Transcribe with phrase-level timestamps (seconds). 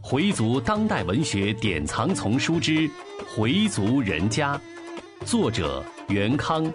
[0.00, 2.72] 回族当代文学典藏丛书之
[3.26, 4.56] 《回族人家》，
[5.26, 6.72] 作者袁康，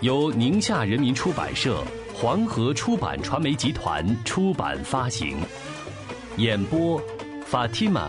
[0.00, 5.36] 由宁夏人民出版社、黄河出版传媒集团出版发行。
[6.38, 6.98] 演播
[7.50, 8.08] ：Fatima。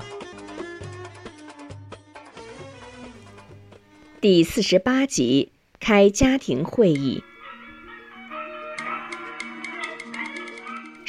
[4.22, 5.52] 第四十八集，
[5.82, 7.22] 开家庭会议。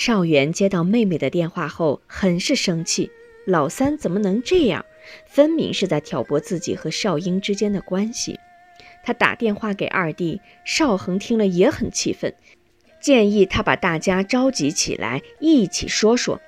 [0.06, 3.10] 邵元接到妹妹的电话后，很是生气。
[3.46, 4.84] 老三怎么能这样？
[5.26, 8.38] 分明是在挑拨自己和少英之间的关系。
[9.02, 12.34] 他打电话给二弟邵恒，听了也很气愤，
[13.00, 16.38] 建议他把大家召集起来，一起说说。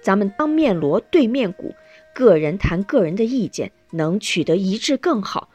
[0.00, 1.74] 咱们当面锣对面鼓，
[2.14, 5.48] 个人谈个人的意见，能取得一致更好。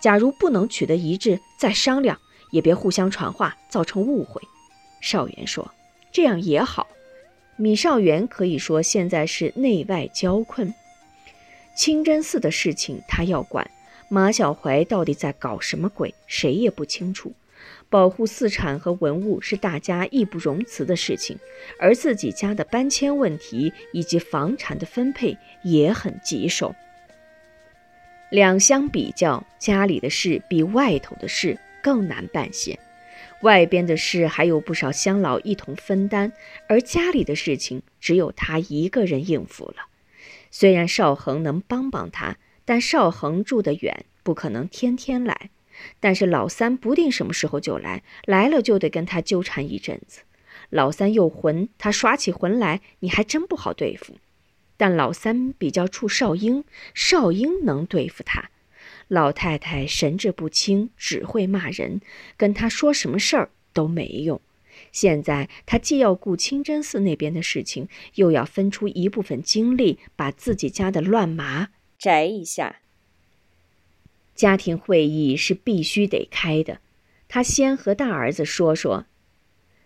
[0.00, 2.18] 假如不能取得一致，再商量，
[2.50, 4.40] 也别互相传话，造成误会。
[5.02, 5.70] 邵元说
[6.14, 6.86] ：“这样也好。”
[7.56, 10.72] 米少元可以说现在是内外交困，
[11.76, 13.70] 清真寺的事情他要管，
[14.08, 17.32] 马小怀到底在搞什么鬼，谁也不清楚。
[17.88, 21.38] 保护寺产和文物是大家义不容辞的事情，
[21.78, 26.74] 而自己家的搬迁问题以及房产的分配也很棘手。
[28.30, 32.76] 两相比较，家里的事比外头的事更难办些。
[33.44, 36.32] 外边的事还有不少乡老一同分担，
[36.66, 39.88] 而家里的事情只有他一个人应付了。
[40.50, 45.50] 虽然邵恒能帮帮他，但邵恒住得远，不可能天天来。
[46.00, 50.22] 但是老三不定什么时候就来，来了就得跟他纠缠一阵子。
[50.70, 54.16] 老三又浑，他耍起浑来，你还真不好对付。
[54.78, 58.48] 但老三比较怵少英，少英能对付他。
[59.08, 62.00] 老太太神志不清，只会骂人，
[62.36, 64.40] 跟他说什么事儿都没用。
[64.90, 72.80] 现在他既要顾清真寺那边的事情，又要分出一部分精力把自己家的乱麻摘一下。
[74.34, 76.80] 家庭会议是必须得开的，
[77.28, 79.06] 他先和大儿子说说，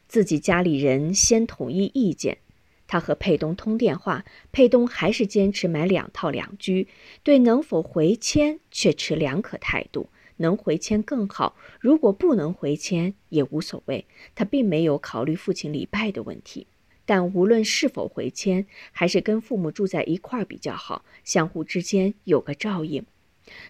[0.07, 2.39] 自己家里人先统一意见。
[2.89, 6.89] 他和佩东通电话，佩东还是坚持买两套两居，
[7.23, 10.11] 对能否回迁却持两可态度。
[10.41, 14.07] 能回迁更好，如果不能回迁也无所谓。
[14.35, 16.69] 他并没有考虑父亲礼拜的问题，
[17.05, 23.05] 但无论是否回迁，还是跟父母住在一块儿比较好，相互之间有个照应。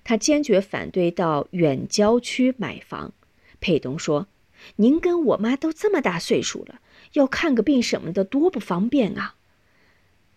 [0.04, 3.14] 他坚决反对到远郊区买房。
[3.60, 4.28] 佩东说
[4.76, 6.80] ：“您跟我妈都这么大岁数了。”
[7.14, 9.34] 要看个病什么的多不方便啊！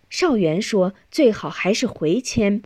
[0.10, 2.62] 少元说：“最好还是回迁。”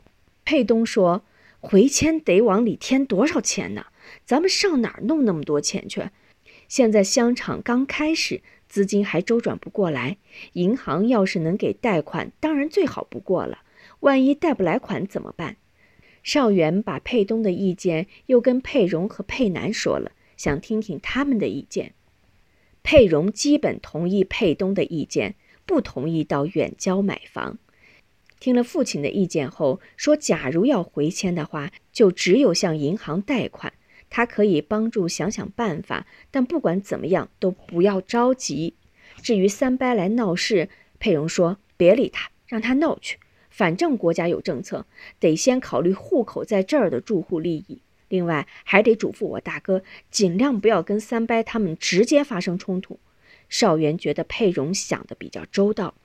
[0.46, 1.24] 佩东说
[1.60, 3.86] ：“回迁得往里添多少钱呢？
[4.26, 6.10] 咱们上哪儿弄那么多钱去？
[6.68, 10.18] 现在香厂刚开始，资金还周转不过来。
[10.54, 13.60] 银行要是能给贷款，当然最好不过了。
[14.00, 15.58] 万一贷不来款怎么办？”
[16.24, 21.94] 少元把佩东的意见又跟佩荣和佩南说了，想听听他们的意见。
[22.86, 25.34] 佩荣基本同意佩东的意见，
[25.66, 27.58] 不同意到远郊买房。
[28.40, 33.74] 听了父亲的意见后，说：“假如要回迁的话，就只有向银行贷款。
[34.12, 38.76] 他可以帮助想想办法，但不管怎么样都不要着急。
[39.24, 40.70] 至于三伯来闹事，
[41.00, 43.18] 佩荣说：别理他，让他闹去。
[43.50, 44.86] 反正国家有政策，
[45.20, 47.82] 得先考虑户口在这儿的住户利益。”
[48.16, 52.98] 另外，还得嘱咐我大哥，尽量不要跟三伯他们直接发生冲突。
[53.50, 55.96] 少元觉得佩荣想的比较周到。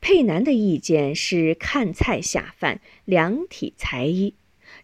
[0.00, 4.34] 佩南的意见是看菜下饭，量体裁衣。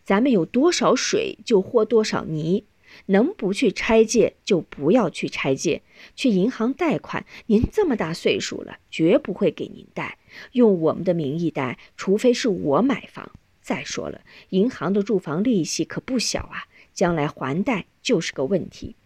[0.04, 2.66] 咱们有多少水就和多少泥，
[3.06, 5.82] 能不去拆借就不要去拆借，
[6.14, 7.26] 去银行贷款。
[7.46, 10.18] 您这么大岁数了，绝不会给您贷，
[10.52, 13.32] 用我们的名义贷，除非是我买房。
[13.68, 16.64] 再说了，银行的住房利息可不小啊，
[16.94, 18.96] 将来还贷就是个问题。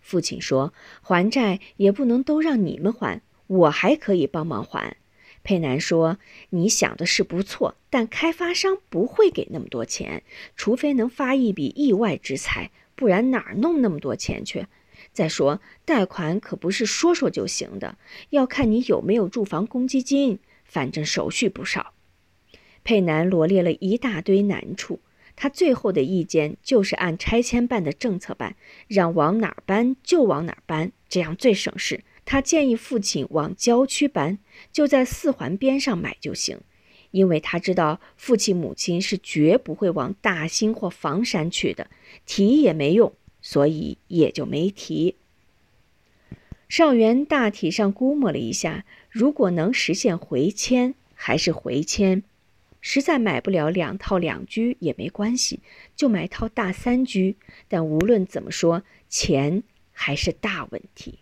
[0.00, 0.72] 父亲说
[1.04, 4.96] ：“还债也不能都让你们还，我还可以帮忙还。”
[5.44, 6.16] 佩南说
[6.56, 10.22] ：“你想的是不错，但开发商不会给那么多钱，
[10.56, 14.66] 除非能发一笔意外之财，不然哪儿弄那么多钱去？
[15.12, 17.98] 再说，贷款可不是说说就行的，
[18.30, 21.92] 要看你有没有住房公积金，反正手续不少。”
[22.84, 25.00] 佩南罗列了一大堆难处，
[25.34, 28.54] 他最后的意见就是按拆迁办的政策办，
[28.86, 32.04] 让往哪儿搬就往哪儿搬，这样最省事。
[32.26, 34.38] 他建议父亲往郊区搬，
[34.70, 36.60] 就在四环边上买就行，
[37.10, 41.88] 因为他知道父亲母亲是绝不会往大兴或房山去的，
[42.26, 45.16] 提也没用，所以也就没提。
[46.68, 48.84] 少元大体上估摸了一下。
[49.10, 52.22] 如果能实现回迁，还是回迁；
[52.86, 55.60] 实在买不了两套两居也没关系，
[55.96, 57.36] 就买套大三居。
[57.66, 61.20] 但无论怎么说，钱还是大问题。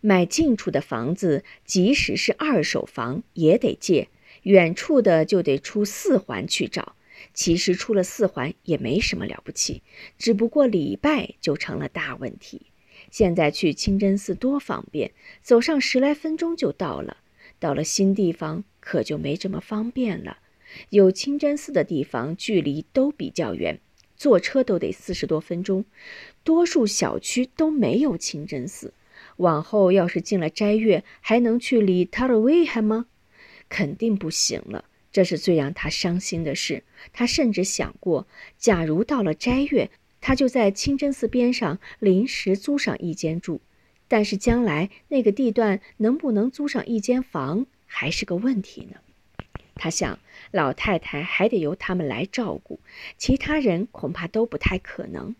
[0.00, 4.08] 买近处的房子，即使是二手房，也得借；
[4.42, 6.96] 远处的就得出四环去找。
[7.32, 9.82] 其实出了四环也没什么了不起，
[10.18, 12.62] 只不过礼拜就成了大问题。
[13.12, 15.12] 现在去清真寺多方便，
[15.42, 17.18] 走上十来分钟就到了。
[17.64, 20.36] 到了新地方可就没这么方便了。
[20.90, 23.80] 有清真寺的地方距离都比较远，
[24.18, 25.86] 坐车都得四十多分钟。
[26.42, 28.92] 多数小区都没有清真寺。
[29.38, 33.06] 往后要是进了斋月，还能去里塔尔维海吗？
[33.70, 34.84] 肯定不行了。
[35.10, 36.84] 这是最让他伤心的事。
[37.14, 38.26] 他甚至想过，
[38.58, 39.90] 假如到了斋月，
[40.20, 43.62] 他就在清真寺边上临时租上一间住。
[44.14, 48.98] 但是将来那个地段能不能租上一间房，还是个问题呢。
[49.74, 50.20] 他想，
[50.52, 52.78] 老太太还得由他们来照顾，
[53.18, 55.34] 其他人恐怕都不太可能。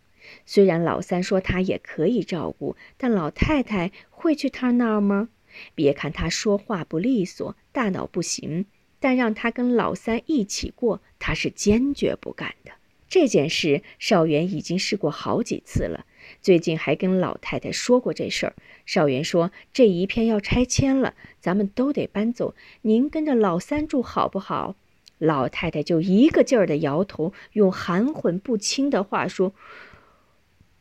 [0.45, 5.29] 虽然老三说他也可以照顾，但老太太会去他那儿吗？
[5.73, 8.65] 别看他说话不利索，大脑不行，
[8.99, 12.73] 但让他跟老三一起过，他是坚决不干的。
[13.07, 16.05] 这件事，少元已经试过好几次了，
[16.45, 18.53] 最近还跟老太太说过这事儿。
[18.85, 22.53] 少元说：“这一片要拆迁了，咱们都得搬走，
[22.83, 24.75] 您跟着老三住好不好？”
[25.17, 29.55] 老太太就一个劲儿的摇头，用含混不清的话说。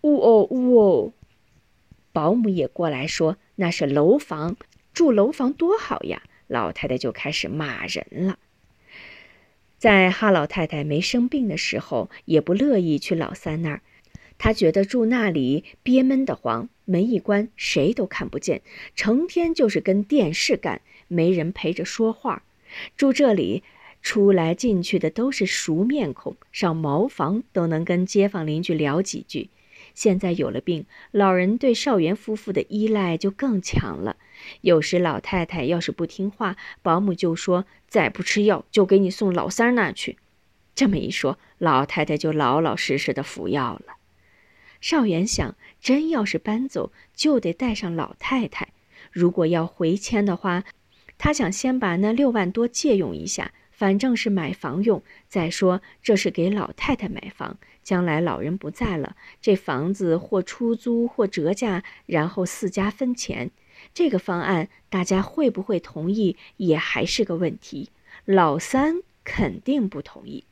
[0.03, 1.13] 呜哦呜哦，
[2.13, 4.59] 保姆也过来说：“那是楼房，
[4.93, 8.39] 住楼房多好呀！”老太太就开始骂人了。
[9.79, 13.81] 在哈老太太没生病的时候，也不乐意去老三那儿，
[14.39, 18.63] 他觉得住那里憋闷得慌，门一关谁都看不见，
[18.95, 22.43] 成天就是跟电视干，没人陪着说话。
[22.97, 23.63] 住这里，
[24.03, 29.49] 出来进去的都是熟面孔，上茅房都能跟街坊邻居聊几句。
[29.95, 34.17] 现在有了病，老人对少元夫妇的依赖就更强了。
[34.61, 40.19] 有时老太太要是不听话，保姆就说：“再不吃药，就给你送老三那去。”
[40.75, 43.95] 这么一说，老太太就老老实实的服药了。
[44.85, 48.69] 少元想，真要是搬走，就得带上老太太。
[49.11, 50.63] 如果要回迁的话，
[51.17, 53.53] 他想先把那六万多借用一下。
[53.71, 63.51] 反正是买房用，再说这是给老太太买房，将来老人不在了，这房子或出租或折价，然后四家分钱。
[63.95, 67.89] 这个方案大家会不会同意，也还是个问题。
[68.27, 70.45] 老三肯定不同意，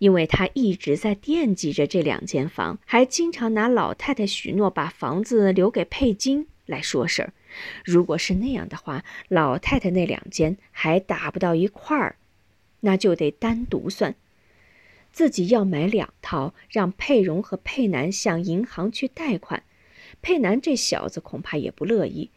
[0.00, 7.34] 因为他一直在惦记着这两间房，还经常拿老太太许诺把房子留给佩金来说事儿。
[7.84, 12.16] 如果是那样的话，老太太那两间还打不到一块儿，
[12.80, 14.14] 那就得单独算。
[15.12, 19.64] 自己要买两套，让佩蓉和佩南向银行去贷款。
[20.22, 22.30] 佩南这小子恐怕也不乐意，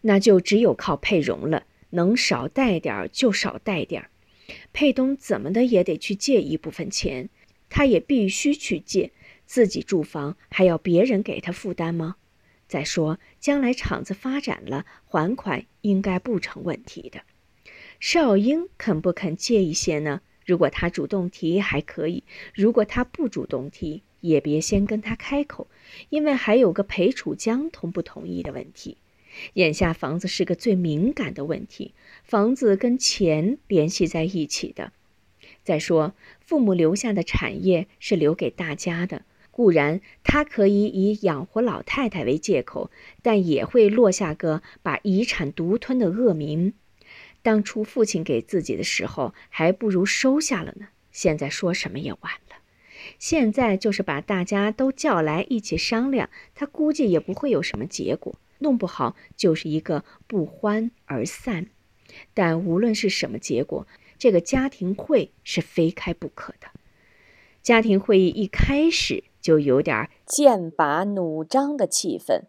[0.00, 4.08] 那就只有靠佩蓉了，能少贷点就少贷点。
[4.72, 7.28] 佩东怎么的也得去借一部分钱，
[7.68, 9.12] 他也必须去借。
[9.46, 12.16] 自己住房还要别人给他负担吗？
[12.66, 17.20] 再说，将来厂子发展了，还款应该不成问题的。
[18.00, 20.22] 少英肯不肯借一些呢？
[20.46, 25.68] 如果他主动提还可以，如果他不主动提，也别先跟他开口，
[26.08, 28.96] 因为还有个裴楚江同不同意的问题。
[29.54, 34.92] 眼下房子是个最敏感的问题，房子跟钱联系在一起的。
[35.62, 39.22] 再说，父母留下的产业是留给大家的。
[39.50, 42.90] 固然，他可以以养活老太太为借口，
[43.22, 46.74] 但也会落下个把遗产独吞的恶名。
[47.40, 50.88] 当初父亲给自己的时候，还不如收下了呢。
[51.12, 52.56] 现在说什么也晚了。
[53.18, 61.66] 现在就是把大家都叫来一起商量，他估计也不会有什么结果，弄不好就是一个不欢而散。
[62.34, 63.86] 但无论是什么结果，
[64.18, 66.66] 这个家庭会是非开不可的。
[67.62, 69.22] 家庭会议一开始。
[69.44, 72.44] 就有点剑拔弩张的气氛。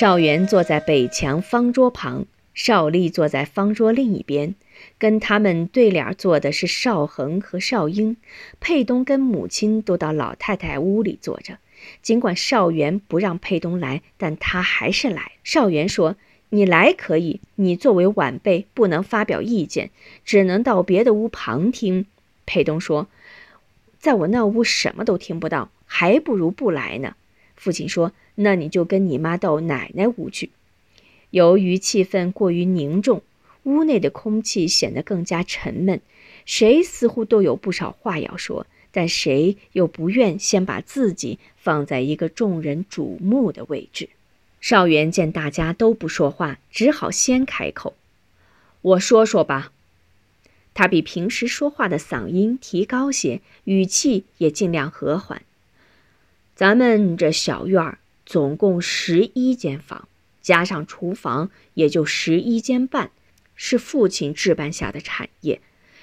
[0.00, 4.54] 少元坐在北墙方桌旁，少丽坐在方桌另一边，
[4.96, 8.16] 跟他们对脸坐的是少恒和少英，
[8.60, 11.58] 佩东跟母亲都到老太太屋里坐着。
[12.00, 15.32] 尽管少元不让佩东来，但他还是来。
[15.44, 16.16] 少元说
[16.48, 19.90] ：“你来可以，你作为晚辈不能发表意见，
[20.24, 22.06] 只能到别的屋旁听。
[22.46, 23.06] 佩东说
[24.00, 27.16] ：“在我那屋什么都听不到，还不如不来呢。”
[27.60, 30.48] 父亲说：“那你就跟你妈到奶奶屋去。”
[31.28, 33.22] 由于气氛过于凝重，
[33.64, 36.00] 屋内的空气显得更加沉闷。
[36.46, 44.08] 谁似乎都有不少话要说，但谁又不愿先把自己放在一个众人瞩目的位置。
[44.62, 47.94] 少元见大家都不说话，只好先开口
[48.80, 49.72] ：“我说说吧。”
[50.72, 55.42] 他比平时说话的嗓音提高些，语气也尽量和缓。
[56.60, 60.06] 咱们这小院儿总共十一间房，
[60.42, 63.12] 加上厨房，也就十一间半，
[63.56, 65.62] 是父亲置办下的产业。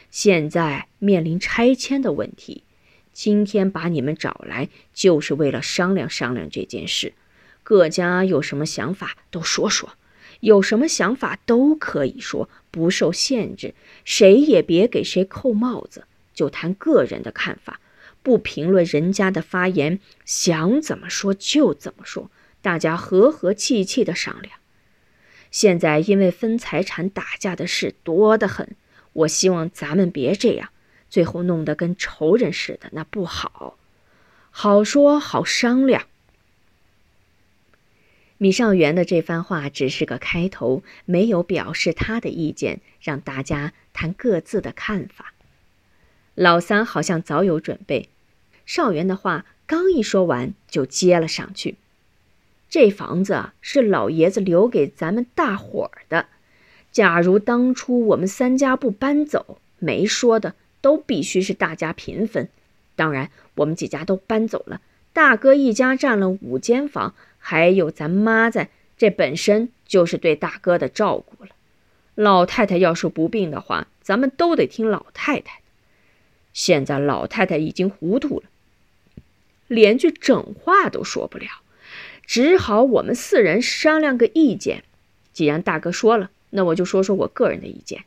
[0.09, 2.63] 现在面临拆迁的问题，
[3.13, 7.13] 今天把你们找来，就是为了商量商量这件事。
[7.61, 9.91] 各家有什么想法都说说，
[10.39, 13.75] 有什么想法都可以说，不受限制。
[14.03, 17.79] 谁也别给谁扣帽子，就谈个人的看法，
[18.27, 22.29] 不评论人家的发言，想怎么说就怎么说，
[22.61, 24.59] 大家和和气气的商量。
[25.49, 28.75] 现在因为分财产打架的事多得很，
[29.13, 30.71] 我希望咱们别这样，
[31.09, 33.77] 最后弄得跟仇人似的，那不好。
[34.51, 36.03] 好说好商量。
[38.37, 45.33] 米少元的这番话只是个开头，没有表示他的意见，让大家谈各自的看法。
[46.35, 48.09] 老三好像早有准备，
[48.67, 51.77] 少元的话刚一说完，就接了上去
[52.69, 56.27] ：“这房子是老爷子留给咱们大伙儿的，
[56.91, 62.49] 假如当初我们三家不搬走，没说的都必须是大家平分。
[62.95, 64.81] 当然，我们几家都搬走了，
[65.13, 71.51] 大哥一家占了五间房。”还有咱妈在，这本身就是对大哥的照顾了。
[72.13, 75.63] 老太太要是不病的话，咱们都得听老太太的。
[76.51, 78.47] 现在老太太已经糊涂了，
[79.67, 81.47] 连句整话都说不了，
[82.25, 84.83] 只好我们四人商量个意见。
[85.33, 88.05] 既然大哥说了，那我就说说我个人的意见。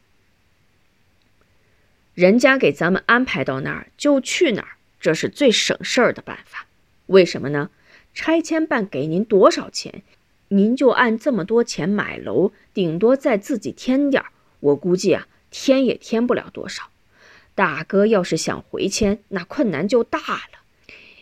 [2.14, 4.68] 人家给咱们安排到哪儿就去哪儿，
[5.00, 6.66] 这是最省事儿的办法。
[7.06, 7.70] 为什么呢？
[8.12, 10.02] 拆迁办给您多少钱，
[10.48, 14.30] 您就按这么多钱买楼，顶多再自己添点儿。
[14.58, 16.90] 我估计啊，添也添不了多少。
[17.54, 20.49] 大哥要是想回迁，那困难就大了。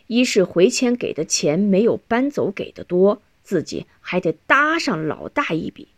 [0.08, 5.88] 一是回迁给的钱没有搬走给的多，自己还得搭上老大一笔。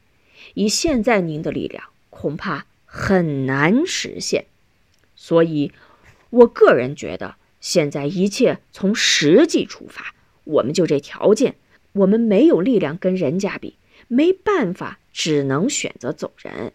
[0.54, 4.44] 以现在您的力量，恐怕很难实现。
[5.16, 5.72] 所以，
[6.30, 10.14] 我个人觉得，现在一切从实际出发。
[10.44, 11.54] 我们就这条件，
[11.92, 13.76] 我们没有力量跟人家比，
[14.08, 16.72] 没办法，只能选择走人。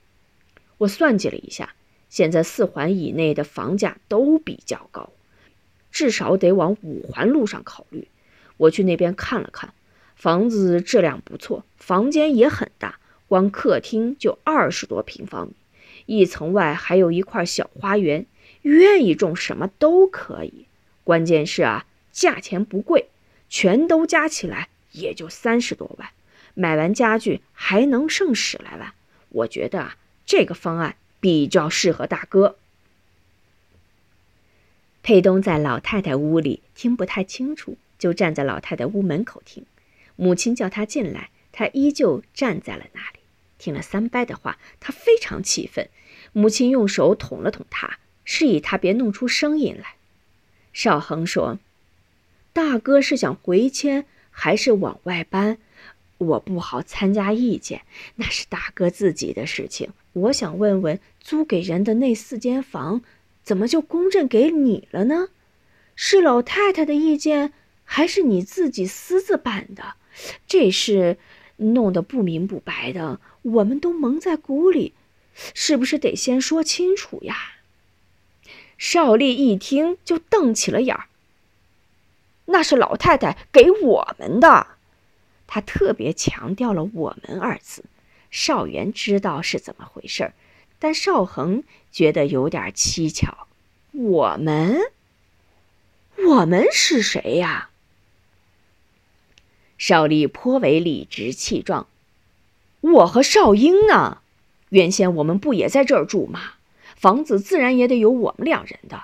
[0.78, 1.76] 我算计了一下，
[2.10, 5.12] 现在四环以内的房价都比较高，
[5.96, 8.10] 至少得往五环路上考虑。
[8.58, 9.74] 我去那边看了看，
[10.18, 13.00] 房子质量不错，房间也很大，
[13.30, 15.54] 光客厅就二十多平方米，
[16.06, 18.26] 一层外还有一块小花园，
[18.64, 20.66] 愿意种什么都可以。
[21.06, 23.08] 关键是啊，价钱不贵。
[23.48, 26.10] 全都加起来也就三十多万，
[26.56, 28.92] 买完家具还能剩十来万。
[29.30, 32.58] 我觉得啊，这个方案比较适合大哥。
[35.06, 39.64] 佩东在老太太屋里听不太清楚，就站在老太太屋门口听。
[40.16, 43.20] 母亲叫他进来，他依旧站在了那里。
[43.60, 45.88] 听了三伯的话，他非常气愤。
[46.34, 49.94] 母亲用手捅了捅他，示意他别弄出声音来。
[50.74, 51.60] 少恒说。
[52.52, 55.60] 大哥是想回迁还是往外搬？
[56.18, 57.84] 我不好参加意见，
[58.16, 59.92] 那是大哥自己的事情。
[60.14, 63.04] 我想问问，租给人的那四间房，
[63.46, 65.30] 怎么就公证给你了呢？
[65.96, 67.54] 是老太太的意见，
[67.86, 69.94] 还是你自己私自办的？
[70.48, 71.18] 这事
[71.58, 74.94] 弄得不明不白的，我们都蒙在鼓里，
[75.54, 77.54] 是不是得先说清楚呀？
[78.78, 81.06] 少丽一听就瞪起了眼儿。
[82.48, 84.68] 那是老太太给我们的，
[85.48, 87.86] 他特别强调了“我们”二字。
[88.30, 90.34] 少元知道是怎么回事儿
[90.80, 93.48] 但邵恒觉得有点蹊跷。
[93.92, 94.80] 我们，
[96.18, 97.70] 我们是谁呀？
[99.78, 101.88] 邵丽颇为理直气壮
[102.82, 104.20] ：“我和邵英呢？
[104.70, 106.54] 原先我们不也在这儿住吗？
[106.96, 109.04] 房子自然也得有我们两人的。”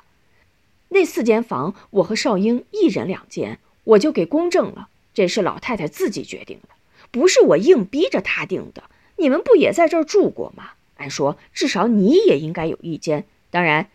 [0.90, 4.90] 那四间房，我和邵英一人两间，我就给公证了。
[5.13, 6.70] 这是老太太自己决定的，
[7.12, 8.84] 不是我硬逼着她定的。
[9.18, 10.72] 你们不也在这儿住过吗？
[11.01, 13.25] 按说至少你也应该有意见。
[13.50, 13.89] 当然，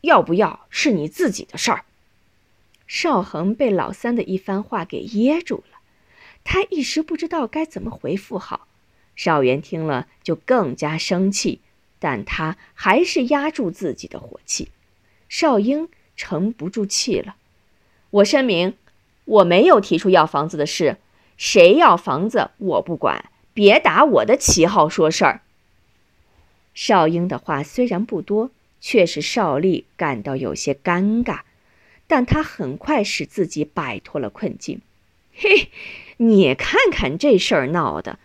[0.00, 1.84] 要不要是你自己的事儿。
[2.86, 5.78] 邵恒被老三的一番话给噎住了，
[6.42, 8.66] 他一时不知道该怎么回复好。
[9.14, 11.60] 邵元听了就更加生气，
[11.98, 14.70] 但他还是压住自己的火气。
[15.28, 17.36] 邵英沉不住气了，
[18.10, 18.76] 我声明，
[19.24, 20.98] 我没有提出要房子的事，
[21.36, 25.42] 谁要房子我不管，别打我的旗号说事儿。
[26.74, 28.50] 邵英的话虽然不多，
[28.80, 31.40] 却使邵丽感到有些尴尬，
[32.06, 34.82] 但他很快使自己摆脱了困境。
[35.32, 35.70] 嘿，
[36.18, 38.18] 你看看这事儿闹的，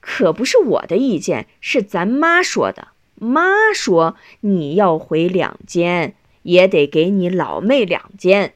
[0.00, 2.88] 可不是我的意见，是咱妈说的。
[3.14, 6.14] 妈说你要回两间。
[6.44, 8.52] 也得给你老妹两间，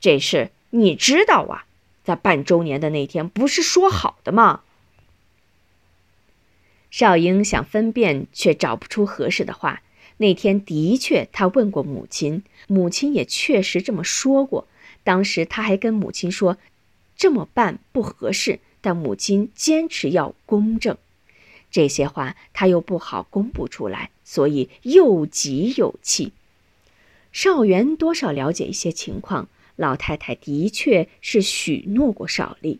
[0.00, 1.64] 这事你知道啊？
[2.02, 4.62] 在办周年的那天，不是说好的吗？
[6.96, 9.82] 少英想分辨，却找不出合适的话。
[10.18, 14.68] 那天的确，他问过母亲，母亲也确实这么说过。
[15.02, 16.56] 当时他还跟母亲说，
[17.16, 20.96] 这么办不合适，但母亲坚持要公正。
[21.68, 26.32] 这些话他又不好公布出来，所以又急又气。
[27.32, 32.78] 邵元多少了解一些情况，老太太的确是许诺过邵丽，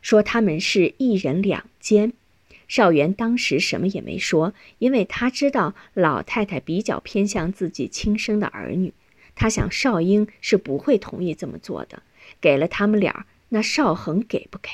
[0.00, 2.12] 说他们是一人两间。
[2.68, 8.92] 邵元当时什么也没说，因为他知道老太太比较偏向自己亲生的儿女，
[9.34, 12.02] 他想邵英是不会同意这么做的。
[12.40, 14.68] 给了他们俩，那邵恒给不给？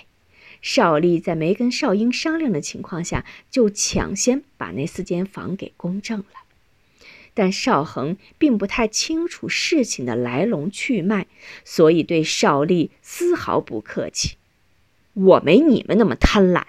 [0.61, 6.27] 邵丽在没跟邵英商量的情况下，就抢先把那四间房给公证了。
[7.33, 11.27] 但邵恒并不太清楚事情的来龙去脉，
[11.65, 14.37] 所以对邵丽丝毫不客气。
[15.13, 16.65] 我没你们那么贪婪。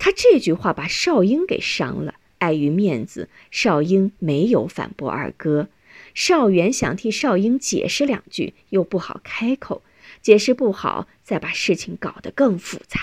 [0.00, 5.68] 他这句话把邵英给伤了，碍于面子，邵英没有反驳二哥。
[6.14, 9.82] 邵元想替邵英解释两句，又不好开口，
[10.22, 12.98] 解释不好，再把事情搞得更复杂。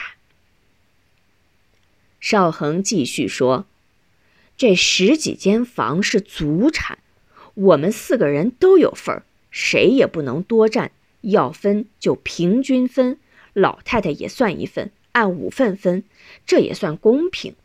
[2.20, 3.66] 邵恒继续说。
[4.58, 6.98] 这十几间房是祖产，
[7.54, 10.92] 我们四个人都有份儿，谁也不能多占。
[11.22, 13.20] 要分就平均分，
[13.54, 16.04] 老太太也算一份，按五份分，
[16.46, 17.56] 这也算公平。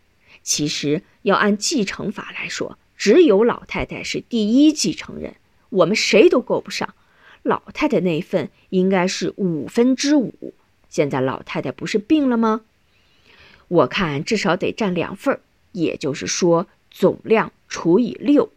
[0.42, 5.36] 其实要按继承法来说，只有老太太是第一继承人，
[5.70, 6.94] 我们谁都够不上。
[7.42, 10.54] 老太太那份应该是五分之五。
[10.88, 12.62] 现在老太太不是病了吗？
[13.68, 15.40] 我看至少得占两份，
[15.72, 16.66] 也就是说。
[16.94, 18.52] 总量除以六，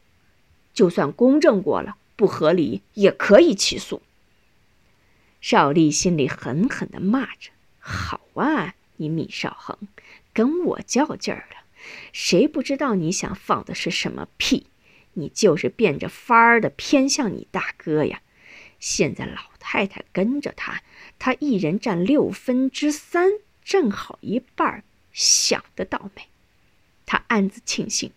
[0.74, 4.02] 就算公证过了，不合理也可以起诉。
[5.39, 7.52] 邵丽心里狠狠地骂着
[7.88, 9.78] ：“好啊，你米少恒，
[10.34, 11.58] 跟我较劲儿了。
[12.12, 14.65] 谁不知道你想放的是什么屁？
[15.13, 18.21] 你就是变着法儿的偏向你大哥呀！
[18.80, 20.82] 现在老太太跟着他，
[21.19, 26.28] 他一人占六分之三，正好一半儿，想得倒美。”
[27.06, 28.12] 他暗自庆幸，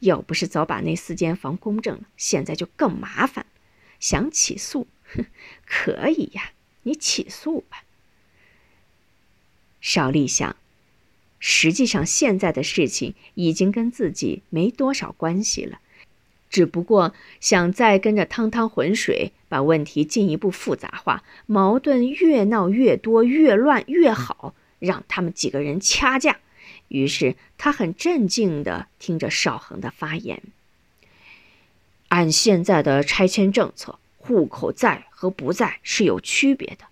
[0.00, 3.46] 要不是早把那四间房公证了，现在就更麻烦。
[4.00, 5.26] 想起诉，哼，
[5.64, 6.50] 可以呀，
[6.82, 7.84] 你起诉吧。
[9.82, 10.56] 邵丽想，
[11.38, 15.80] 实际上现在的事情已经跟自己没多少关系了，
[16.48, 26.38] 只不过想再跟着趟趟浑水，把问题进一步复杂化，矛盾越闹越多，越乱越好，让他们几个人掐架。
[26.86, 30.42] 于是他很镇静地听着邵恒的发言。
[32.08, 36.84] 按现在的拆迁政策，户口在和不在是有区别的。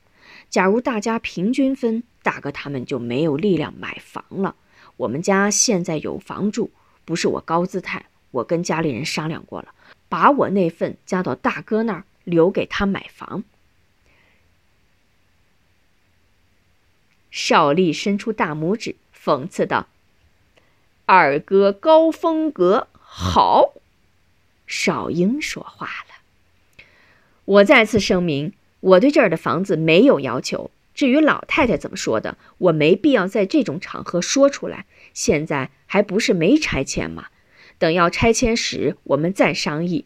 [0.50, 4.56] 假如大家平均分，大哥他们就没有力量买房了。
[4.96, 6.70] 我们家现在有房住，
[7.04, 9.72] 不是我高姿态，我跟家里人商量过了，
[10.08, 13.44] 把我那份加到大哥那儿，留给他买房。
[17.30, 18.96] 邵丽伸出大拇指。
[19.22, 19.86] 讽刺道
[21.04, 23.74] ：“二哥高风格好。”
[24.66, 26.84] 少英说话了
[27.44, 30.70] ：“我再次声明，我对这儿的房子没有要求。
[30.92, 34.86] 至于老太太怎么说的，我没必要在这种场合说出来。
[35.14, 37.26] 现在还不是没拆迁吗？
[37.78, 40.04] 等要拆迁时，我们再商议。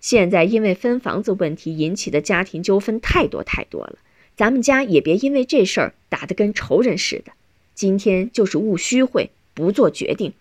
[0.00, 3.96] 现在因为分房子问题引起的家庭纠纷太多太多了，
[4.36, 7.32] 咱们家也别因为这事儿打得跟仇人似的。”
[7.74, 10.34] 今天就是务虚会，不做决定。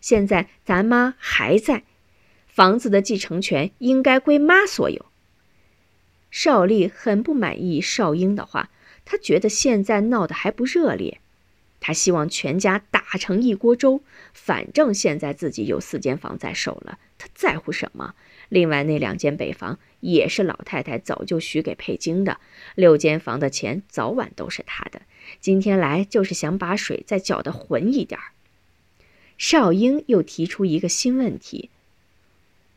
[0.00, 1.84] 现在咱妈还在，
[2.46, 5.06] 房子的继承权应该归妈所有。
[6.30, 8.70] 邵丽很不满意邵英的话，
[9.04, 11.18] 她觉得现在闹得还不热烈。
[11.80, 14.02] 他希望全家打成一锅粥。
[14.34, 18.14] 反正现在自己有四间房在手了，他在乎什么？
[18.48, 22.38] 另外那两间北房也是老太太早就许给佩京的，
[22.74, 25.02] 六间房的钱早晚都是他的。
[25.40, 28.32] 今天来就是想把水再搅得浑一点儿。
[29.36, 31.70] 少英又提出一个新问题。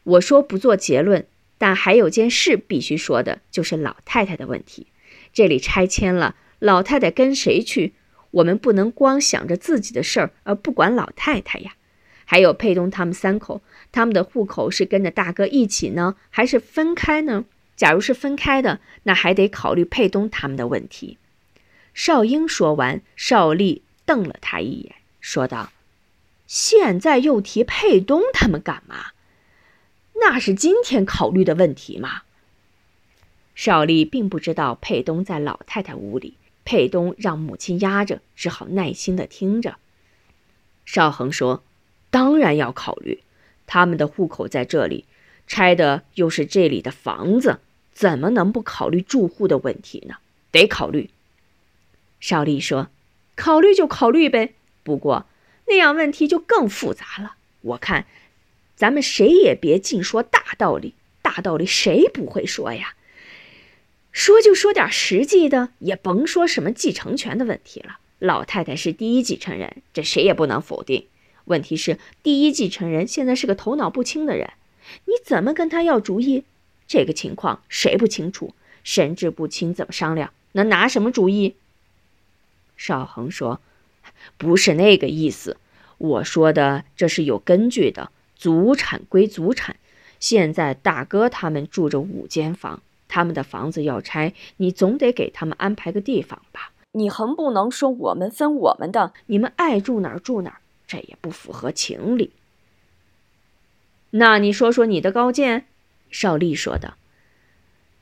[0.04, 1.26] 我说不做结论，
[1.62, 4.88] 但还有件事必须说的，就是老太太的问题。
[5.32, 7.94] 这里拆迁了，老太太跟谁去？
[8.32, 11.74] 我们不能光想着自己的事儿而不管老太太呀。
[12.26, 17.46] 还有佩东他们三口，他们的户口是跟着大哥一起呢，还是分开呢？
[17.76, 21.20] 假如是分开的，那还得考虑佩东他们的问题。
[21.94, 25.72] 少英说完，少丽瞪了他一眼，说道
[26.48, 29.12] ：“现在又提佩东他们干嘛？
[30.14, 32.24] 那是今天考虑的问题吗？”
[33.56, 39.76] 少丽并不知道佩东在老太太屋里，佩东让母亲压着，只好耐心的听着。
[40.86, 41.64] 邵恒说
[42.10, 43.22] ：“当然要考虑，
[43.68, 45.06] 他们的户口在这里，
[45.48, 47.60] 拆的又是这里的房子，
[47.94, 50.16] 怎么能不考虑住户的问题呢？
[50.52, 51.10] 得考虑。”
[52.20, 52.90] 少丽说
[53.36, 55.26] ：“考虑就考虑呗，不过
[55.68, 57.36] 那样问题就更复杂了。
[57.62, 58.06] 我看，
[58.82, 62.96] 咱们谁也别净说大道理，大道理谁不会说呀？
[64.12, 68.00] 说就说点实际的，也甭说什么继承权的问题了。
[68.18, 71.06] 老太太是第一继承人，这谁也不能否定。
[71.46, 74.50] 问题是，第一继承人现在是个头脑不清的人，
[75.06, 76.44] 你怎么跟他要主意？
[76.88, 78.56] 这个情况谁不清楚？
[78.84, 80.34] 神志不清怎么商量？
[80.54, 81.54] 能拿什么主意？”
[82.76, 83.62] 少恒说
[84.40, 85.58] ：“不是那个意思，
[86.00, 88.10] 我说的这是有根据的。
[88.42, 89.76] 祖产归祖产，
[90.20, 96.72] 现在大哥他们住着五间房，他们的房子要拆，你总得给他们安排个地方吧？
[96.94, 102.32] 你横不能说我们分我们的，你们爱住哪儿住哪儿，这也不符合情理。
[104.10, 105.68] 那你说说你的高见？”
[106.10, 106.96] 邵丽说道。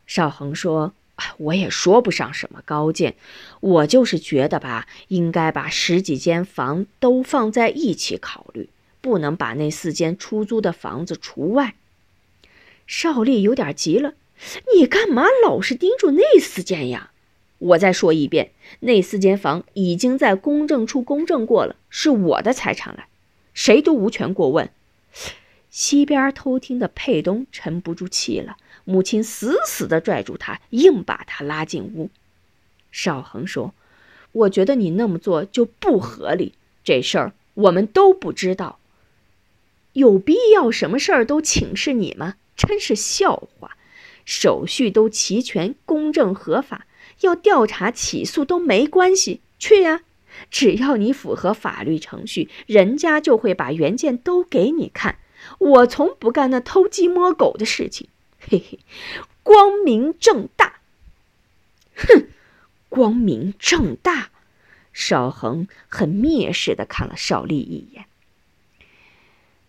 [0.08, 0.94] 邵恒说。
[1.38, 3.16] 我也说不上什么高见，
[3.60, 8.70] 我就是觉得吧，应该把十几间房都放在一起考虑，
[9.02, 11.76] 不能把那四间出租的房子除外。
[12.88, 14.14] 少丽有点急了
[14.76, 17.12] ：“你干嘛老是盯住那四间呀？”
[17.60, 23.06] 我再说一遍，那四间房已经在公证处公证过了，是我的财产了，
[23.54, 24.70] 谁都无权过问。
[25.70, 28.58] 西边偷听的佩东沉不住气了。
[28.86, 32.10] 母亲死死地拽住他，硬把他拉进屋。
[32.92, 33.76] 少恒说
[34.32, 36.54] ：“我觉得你那么做就不合理。
[36.84, 38.79] 这事儿我们都不知道，
[40.00, 42.36] 有必要什么事儿都请示你吗？
[42.56, 43.72] 真是笑话！
[44.26, 46.86] 手续都齐全，公正合法，
[47.22, 49.42] 要调查起诉都没关系。
[49.58, 50.02] 去呀，
[50.50, 55.18] 只要你符合法律程序，人家就会把原件都给你看。
[55.58, 58.08] 我从不干那偷鸡摸狗的事情。”
[58.40, 58.80] 嘿嘿，
[59.44, 60.80] 光明正大。
[61.96, 62.28] 哼，
[62.88, 64.30] 光明正大。
[64.94, 68.06] 少恒很蔑视的看了少丽一眼。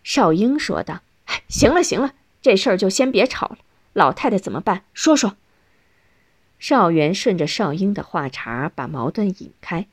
[0.03, 1.01] 少英说道
[1.47, 3.57] ：“行了行了，这事儿就先别吵了。
[3.93, 4.83] 老太太怎么办？
[4.93, 5.35] 说说。”
[6.59, 9.87] 少元顺着少英的话茬把矛盾引开，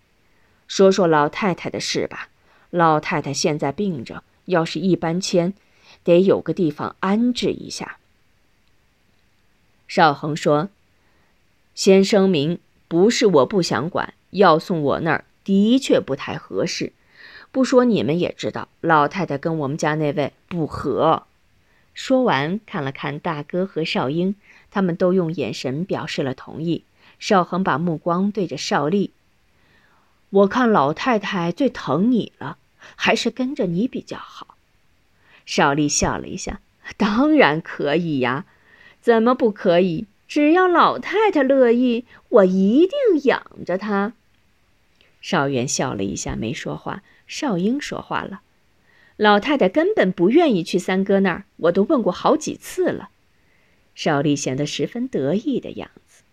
[0.66, 2.29] 说说老太太的事吧。
[2.71, 5.55] 老太太现在病着，要是一搬迁，
[6.05, 7.97] 得有个地方安置一下。
[9.87, 10.68] 少恒说
[11.75, 16.92] ：“先声明，不是我不想管，要送我那儿的确不太合适。
[17.51, 21.25] 不说你们也知道，老太太跟我们家那位不和。”
[21.95, 24.37] 说完，看了看大哥和少英，
[24.71, 26.85] 他们都用眼神表示了同意。
[27.19, 29.11] 少恒把目光对着少丽
[30.31, 32.59] ：“我看老太太最疼你了，
[32.95, 34.55] 还是跟着你比较好。”
[35.45, 36.61] 少丽笑了一下
[36.97, 38.45] ：“当然可以呀。”
[39.01, 40.07] 怎么不可以？
[40.27, 44.13] 只要老太太乐意，我一定养着她。
[45.21, 47.03] 少元笑了一下，没说话。
[47.29, 48.41] 少英说话了
[49.17, 53.11] ：“老太太根本不愿意去三哥那儿，我都问过好几次了。”
[53.95, 56.25] 少丽显得十分得意的样子。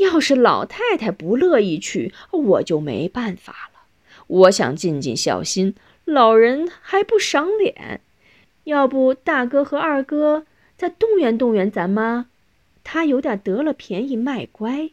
[0.00, 3.86] 要是老太太不乐意去，我就没办法了。
[4.26, 8.00] 我想尽尽孝心，老人还不赏脸。
[8.64, 10.46] 要不大哥和二哥？
[10.76, 12.26] 再动员动员咱妈，
[12.84, 14.90] 他有点得了便宜卖乖。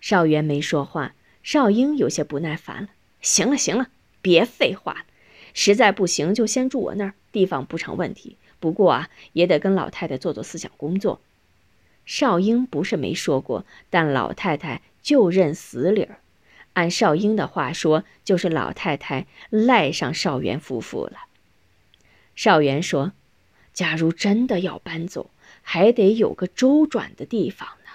[0.00, 2.88] 少元没说话，少英有些不耐烦了。
[3.20, 3.88] 行了行了，
[4.22, 5.04] 别废话了，
[5.54, 8.36] 实在不行就先住我那儿，地方不成问题。
[8.58, 11.20] 不过啊，也得跟老太太做做思想工作。
[12.04, 16.18] 少英不是没说过，但老太太就认死理儿，
[16.72, 21.20] 按少英的话说，就是老太太赖上少元夫妇了。
[22.34, 23.12] 少元说
[23.72, 25.30] ：“假如真的要搬走，
[25.62, 27.90] 还得有个周转的地方呢。”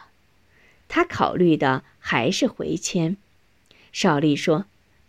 [0.87, 3.17] 他考虑的还是回迁。
[3.91, 4.65] 少丽说：“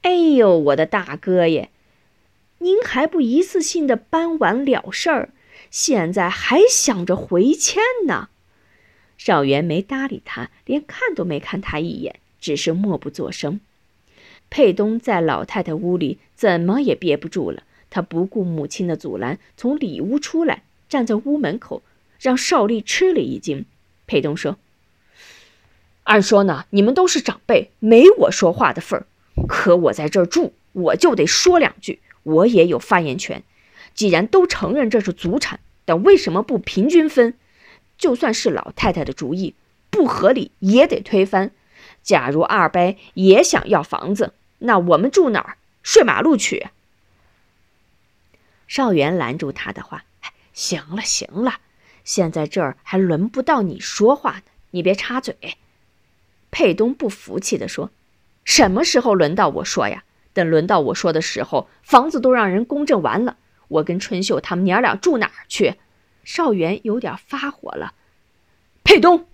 [0.07, 1.69] 哎呦，我的大哥爷，
[2.59, 5.31] 您还不一次性的搬完了事儿，
[5.69, 8.29] 现在还想着回迁呢？”
[9.19, 13.59] 少元没搭理他，连看都没看他一眼，只是默不作声。
[14.49, 21.83] 佩东在老太太屋里怎么也憋不住了，他不顾母亲的阻拦，从里屋出来，站在屋门口，
[22.21, 23.65] 让少丽吃了一惊。
[24.07, 24.57] 佩东说
[26.05, 29.05] ：“按说呢，你们都是长辈，没我说话的份儿。
[29.49, 33.43] 可我在这儿住，我就得说两句，我也有发言权。
[33.95, 37.35] 既然都承认这是祖产，但为什么不平均分？”
[37.99, 39.55] 就算是老太太的主意
[39.89, 41.51] 不合理，也得推翻。
[42.03, 45.57] 假如二伯也想要房子，那我们住哪儿？
[45.83, 46.67] 睡马路去？
[48.69, 50.05] 少元拦住他的话
[50.53, 51.61] ：“行了，行了，
[52.05, 55.37] 现在这儿还轮不到你说话呢，你别插嘴。”
[56.51, 57.91] 佩东不服气地说
[58.47, 60.05] ：“什么时候轮到我说呀？
[60.33, 63.37] 等轮到我说的时候，房子都让人公证完了，
[63.69, 65.75] 我跟春秀他们娘俩住哪儿去？”
[66.23, 67.95] 少元有点发火了，
[68.85, 69.27] 佩东，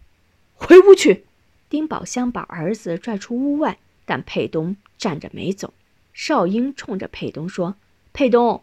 [0.55, 1.27] 回屋去。
[1.68, 5.72] 丁宝香把儿子拽出屋外，但佩东站着没走。
[6.12, 7.77] 少英冲着佩东说
[8.12, 8.62] ：“佩东，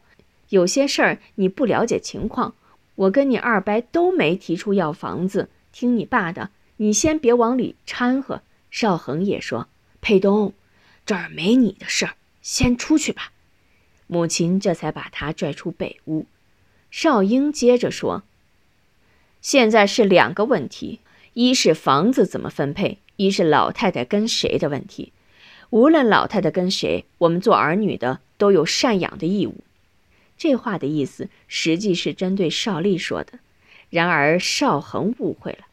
[0.49, 2.55] 有些事儿你不了解情况，
[2.95, 9.67] 我跟你二伯都没提出要房子，听你爸的，你先别往里掺和。”少恒也说
[10.01, 10.53] ：“佩东，
[11.05, 13.31] 这儿没你的事儿，先出去吧。”
[14.07, 16.25] 母亲这才把他拽出北屋。
[16.89, 18.23] 少英接着说
[19.41, 20.99] ：“现在是两个问题，
[21.33, 25.13] 一是房子怎么分配，一是老太太跟谁的问题。
[25.69, 29.63] 无论老太太跟谁，我们做儿女的都有赡养的义务。”
[30.35, 33.39] 这话的意思实际是针对少丽说的。
[33.91, 35.65] 然而少恒误会了，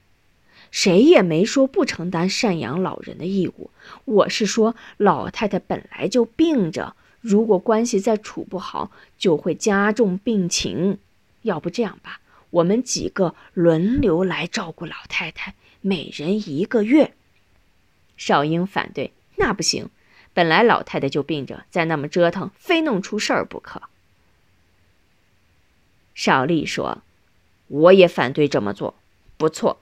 [0.77, 3.71] 谁也没说不承担赡养老人的义务。
[4.05, 10.99] 我是说，老太太本来就病着，如果关系再处不好，就会加重病情。
[11.41, 17.15] 要不这样吧，我们几个轮流来照顾老太太，每人一个月。
[18.19, 19.89] 少英反对，那不行，
[20.35, 23.81] 本来老太太就病着，再那么折腾，非弄出事儿不可。
[26.15, 26.99] 少丽说
[27.69, 28.95] ：“我也反对这么做。
[29.39, 29.79] 不错，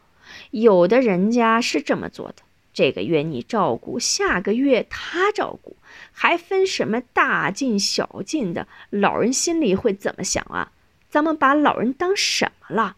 [0.54, 2.36] 有的人家是这么做的，
[2.72, 5.76] 这个月你照顾，下个月他照顾，
[6.12, 10.70] 还分什么大尽小尽的，老人心里会怎么想啊？”
[11.10, 12.94] 咱们把老人当什么了？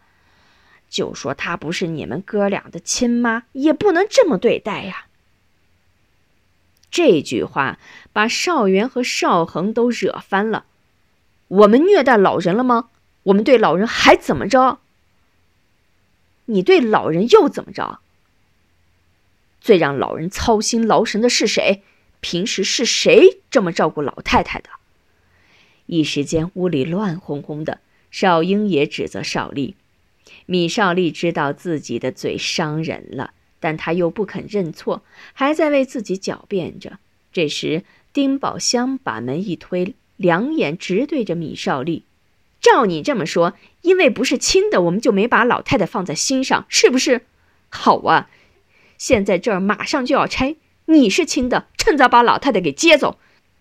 [0.91, 5.07] 就说她不是你们哥俩的亲妈，也不能这么对待呀。
[6.91, 7.79] 这句话
[8.13, 10.67] 把少元和少恒都惹翻了。
[11.49, 12.91] 我们虐待老人了吗？
[13.23, 14.81] 我们对老人还怎么着？
[16.47, 18.01] 你对老人又怎么着？
[19.61, 21.83] 最让老人操心劳神的是谁？
[22.21, 24.71] 平时是谁这么照顾老太太的？
[25.87, 27.81] 一时间屋里乱哄哄的。
[28.09, 29.75] 少英也指责少丽，
[30.47, 35.03] 米少丽知道自己的嘴伤人了，但他又不肯认错，
[35.35, 36.99] 还在为自己狡辩着。
[37.31, 42.05] 这时，丁宝香把门一推，两眼直对着米少丽
[42.67, 47.25] ：“照你这么说，因为不是亲的，我们就没把老太太放在心上，是不是？
[47.69, 48.29] 好啊，
[48.99, 53.19] 现在这儿马上就要拆，你是亲的，趁早把老太太给接走。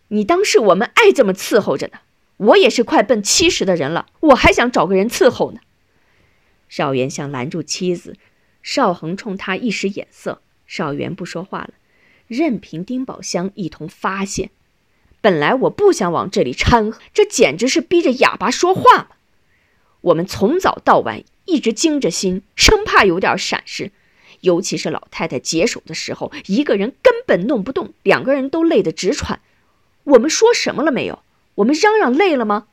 [0.07, 1.99] 你当是我们爱这么伺候着呢？”
[2.37, 5.61] 我也是快奔七十的人了，我还想找个人伺候呢。
[6.67, 8.17] 邵元想拦住妻子，
[8.61, 11.69] 邵恒冲他一使眼色，邵元不说话了，
[12.27, 14.49] 任凭丁宝香一同发泄。
[15.25, 19.07] 本来我不想往这里掺和，这简直是逼着哑巴说话嘛。
[20.01, 23.91] 我们从早到晚一直惊着心，生怕有点闪失，
[24.41, 29.39] 尤其是老太太解手的时候，一个人根本弄不动，两个人都累得直喘。
[30.03, 31.23] 我们说什么了没有？
[31.55, 32.67] 我们嚷嚷累了吗？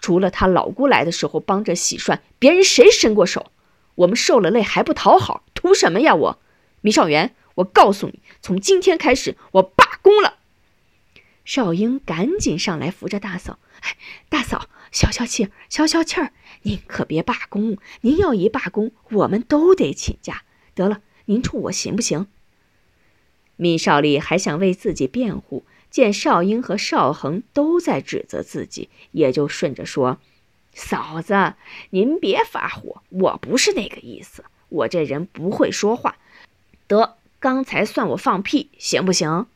[0.00, 3.50] 除了他老姑来的时候帮着洗涮，别人谁伸过手？
[3.96, 6.14] 我们受了累还不讨好，图什么呀？
[6.14, 6.38] 我，
[6.80, 10.36] 米少元，我告诉你，从今天开始我罢工了。
[11.44, 13.96] 少英赶紧上来扶着大嫂：“哎
[14.28, 17.78] 大嫂，消消气，消消气儿，您可别罢工。
[18.02, 20.42] 您要一罢工，我们都得请假。
[20.74, 22.26] 得了，您冲我行不行？”
[23.56, 25.64] 米少丽还想为自己辩护。
[25.90, 30.18] 见少英和少恒都在指责自己，也就顺着说
[30.72, 31.52] ：“嫂子，
[31.90, 34.42] 您别发火，我不是那个意思。
[34.70, 36.16] 我这人不会说话。
[36.86, 39.46] 得，刚才算我放屁，行不行？”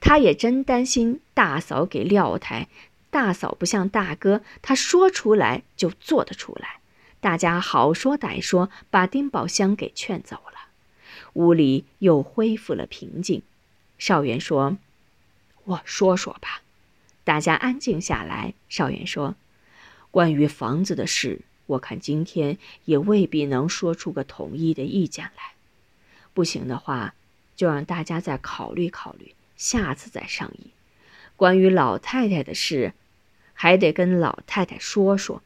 [0.00, 2.68] 他也真担心大嫂给撂台。
[3.10, 6.80] 大嫂不像大哥，他说出来就做得出来。
[7.20, 10.68] 大家好说歹说，把丁宝香给劝走了，
[11.32, 13.42] 屋里又恢复了平静。
[13.96, 14.76] 少元说
[15.64, 16.62] ：“我说说吧。”
[17.24, 18.54] 大家安静下来。
[18.68, 19.34] 少元说
[20.12, 25.54] ：“关于房子的事，我看今天也未必能说出个统一的意见来。
[26.34, 27.14] 不行的话，
[27.56, 30.70] 就让大家再考虑考虑，下次再商议。”
[31.36, 32.94] 关于老太太的事，
[33.52, 35.42] 还得跟老太太说说。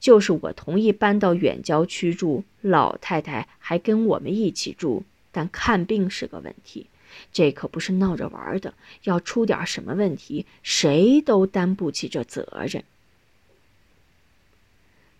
[0.00, 6.88] 就是我同意搬到远郊区住，老太太还跟我们一起住，但看病是个问题，
[7.32, 8.74] 这可不是闹着玩的。
[9.04, 12.82] 要出点什么问题，谁都担不起这责任。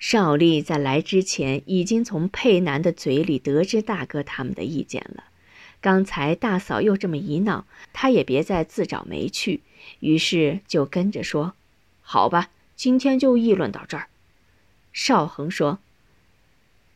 [0.00, 5.22] 邵丽在来之前已经从佩南的嘴里得知大哥他们的意见了。
[5.82, 9.62] 刚才大嫂又这么一闹，他也别再自找没趣。
[9.98, 11.54] 于是就跟着说
[12.00, 14.06] ：“好吧，今天就议论到这儿。”
[14.94, 15.80] 邵恒说：“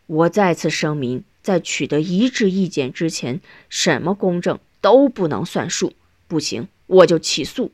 [0.07, 5.95] 我再次声明，在取得一致意见之前，什么公证都不能算数。
[6.29, 7.73] 不行，我就起诉。”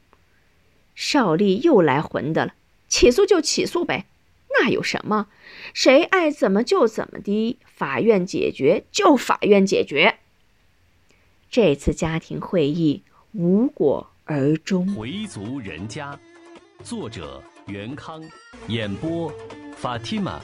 [0.97, 2.55] 邵丽又来混的了
[2.89, 4.07] ：“起诉就起诉呗，
[4.49, 5.27] 那有什么？
[5.75, 10.17] 谁爱怎么就怎么的，法院解决就法院解决。”
[11.53, 14.87] 这次家庭会议无果而终。
[14.95, 16.19] 回族人家，
[16.83, 18.25] 作者袁康，
[18.69, 19.31] 演播
[19.77, 20.41] 法蒂玛。